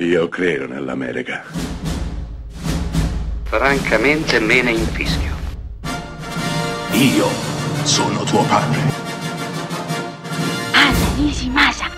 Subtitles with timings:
[0.00, 1.42] Io credo nell'America.
[3.42, 5.34] Francamente me ne infischio.
[6.92, 7.26] Io
[7.82, 8.80] sono tuo padre.
[10.70, 11.90] Anna Nishimasa.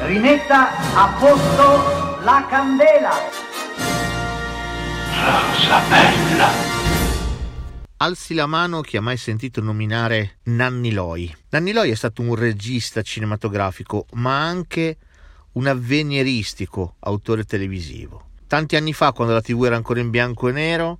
[0.00, 3.12] Rimetta a posto la candela.
[5.14, 6.48] Rosa bella.
[7.98, 11.32] Alzi la mano chi ha mai sentito nominare Nanni Loi.
[11.50, 14.96] Nanni Loi è stato un regista cinematografico, ma anche
[15.52, 18.28] un avvenieristico autore televisivo.
[18.46, 20.98] Tanti anni fa, quando la TV era ancora in bianco e nero,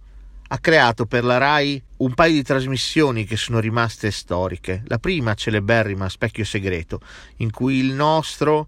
[0.53, 4.83] ha creato per la RAI un paio di trasmissioni che sono rimaste storiche.
[4.87, 7.01] La prima, celeberrima, Specchio Segreto,
[7.37, 8.67] in cui il nostro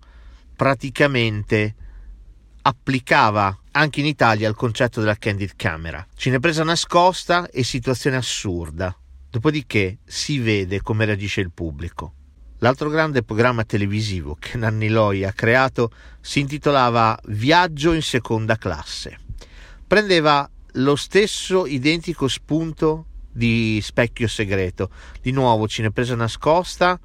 [0.55, 1.75] praticamente
[2.62, 6.06] applicava anche in Italia il concetto della candid camera.
[6.14, 8.97] Cinepresa nascosta e situazione assurda.
[9.28, 12.14] Dopodiché si vede come reagisce il pubblico.
[12.62, 19.19] L'altro grande programma televisivo che Nanni Loi ha creato si intitolava Viaggio in seconda classe.
[19.84, 24.91] Prendeva lo stesso identico spunto di Specchio Segreto.
[25.20, 27.01] Di nuovo cinepresa nascosta,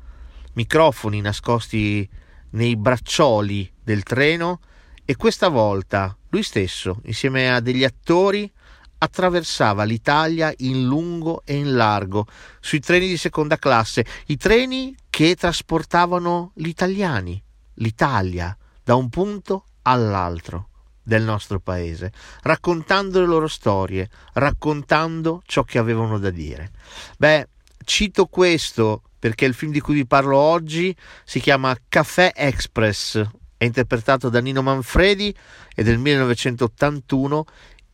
[0.53, 2.07] microfoni nascosti
[2.51, 4.59] nei braccioli del treno
[5.05, 8.51] e questa volta lui stesso, insieme a degli attori,
[8.97, 12.25] attraversava l'Italia in lungo e in largo
[12.59, 17.41] sui treni di seconda classe, i treni che trasportavano gli italiani,
[17.75, 20.69] l'Italia, da un punto all'altro
[21.03, 26.71] del nostro paese, raccontando le loro storie, raccontando ciò che avevano da dire.
[27.17, 27.47] Beh,
[27.85, 33.25] cito questo perché il film di cui vi parlo oggi si chiama Café Express,
[33.57, 35.35] è interpretato da Nino Manfredi,
[35.73, 37.45] è del 1981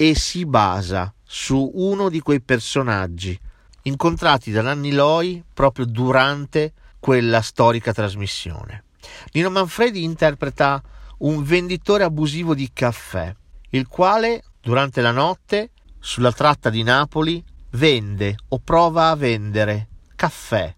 [0.10, 3.40] e si basa su uno di quei personaggi
[3.84, 8.84] incontrati da Nanni Loi proprio durante quella storica trasmissione.
[9.32, 10.84] Nino Manfredi interpreta
[11.20, 13.34] un venditore abusivo di caffè,
[13.70, 19.88] il quale durante la notte sulla tratta di Napoli vende o prova a vendere
[20.18, 20.76] caffè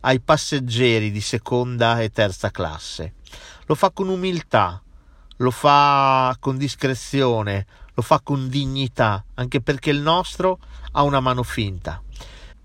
[0.00, 3.16] ai passeggeri di seconda e terza classe.
[3.66, 4.82] Lo fa con umiltà,
[5.36, 10.58] lo fa con discrezione, lo fa con dignità, anche perché il nostro
[10.92, 12.00] ha una mano finta.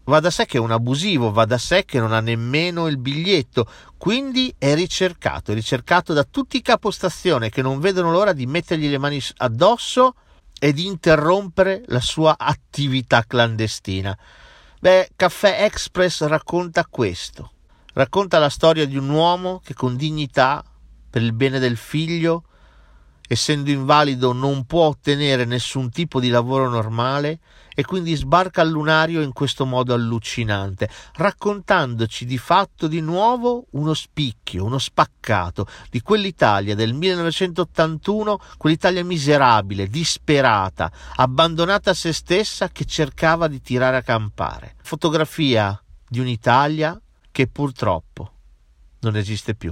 [0.05, 2.97] Va da sé che è un abusivo, va da sé che non ha nemmeno il
[2.97, 8.47] biglietto, quindi è ricercato, è ricercato da tutti i capostazione che non vedono l'ora di
[8.47, 10.15] mettergli le mani addosso
[10.59, 14.17] e di interrompere la sua attività clandestina.
[14.79, 17.51] Beh, Caffè Express racconta questo.
[17.93, 20.63] Racconta la storia di un uomo che con dignità,
[21.09, 22.45] per il bene del figlio,
[23.31, 27.39] essendo invalido non può ottenere nessun tipo di lavoro normale
[27.75, 33.93] e quindi sbarca al lunario in questo modo allucinante, raccontandoci di fatto di nuovo uno
[33.93, 42.85] spicchio, uno spaccato di quell'Italia del 1981, quell'Italia miserabile, disperata, abbandonata a se stessa che
[42.85, 44.73] cercava di tirare a campare.
[44.81, 46.99] Fotografia di un'Italia
[47.31, 48.31] che purtroppo
[49.01, 49.71] non esiste più.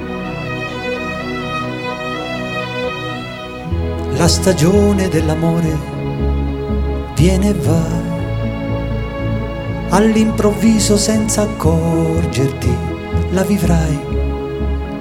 [4.21, 5.75] La stagione dell'amore
[7.15, 7.83] viene e va,
[9.89, 12.71] all'improvviso senza accorgerti
[13.31, 13.99] la vivrai,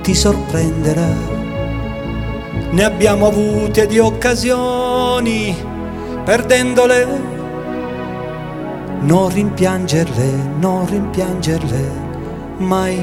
[0.01, 1.13] ti sorprenderà.
[2.71, 5.55] Ne abbiamo avute di occasioni,
[6.25, 7.07] perdendole,
[9.01, 11.91] non rimpiangerle, non rimpiangerle
[12.57, 12.97] mai.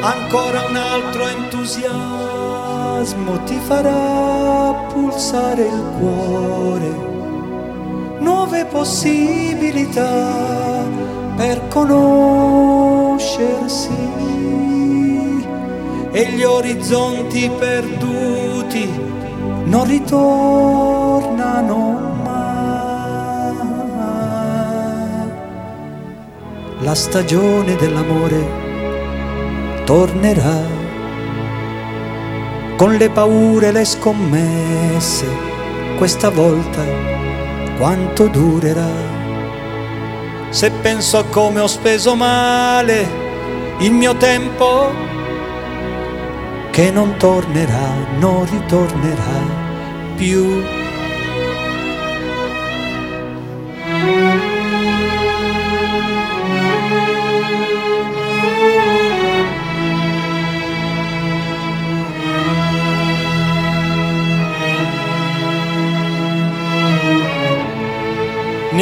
[0.00, 2.31] Ancora un altro entusiasmo
[2.92, 6.90] entusiasmo ti farà pulsare il cuore,
[8.20, 10.84] nuove possibilità
[11.36, 14.10] per conoscersi.
[16.14, 18.86] E gli orizzonti perduti
[19.64, 21.78] non ritornano
[22.22, 23.56] mai.
[26.80, 28.60] La stagione dell'amore
[29.84, 30.81] tornerà
[32.82, 35.24] con le paure, le scommesse,
[35.98, 36.82] questa volta
[37.78, 38.90] quanto durerà.
[40.50, 43.06] Se penso a come ho speso male
[43.78, 44.90] il mio tempo,
[46.72, 49.42] che non tornerà, non ritornerà
[50.16, 50.81] più.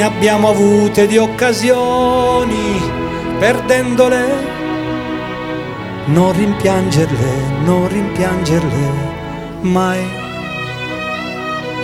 [0.00, 2.80] Ne abbiamo avute di occasioni,
[3.38, 4.48] perdendole.
[6.06, 10.02] Non rimpiangerle, non rimpiangerle mai.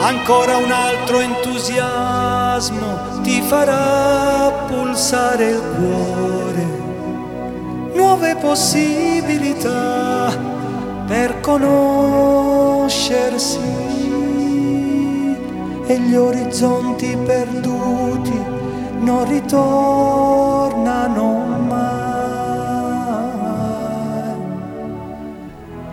[0.01, 6.67] Ancora un altro entusiasmo ti farà pulsare il cuore.
[7.93, 10.35] Nuove possibilità
[11.07, 13.96] per conoscersi
[15.87, 18.39] e gli orizzonti perduti
[19.01, 20.27] non ritornano
[21.69, 22.15] mai.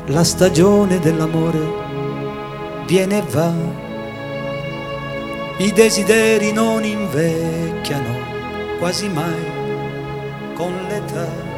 [0.07, 1.59] La stagione dell'amore
[2.87, 3.51] viene e va,
[5.57, 8.17] i desideri non invecchiano
[8.79, 9.61] quasi mai
[10.55, 11.52] con l'età.